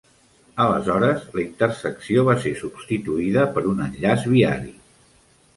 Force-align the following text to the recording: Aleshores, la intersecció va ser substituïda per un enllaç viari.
Aleshores, 0.63 1.27
la 1.39 1.43
intersecció 1.43 2.25
va 2.29 2.37
ser 2.47 2.53
substituïda 2.63 3.47
per 3.59 3.65
un 3.75 3.85
enllaç 3.89 4.27
viari. 4.33 4.75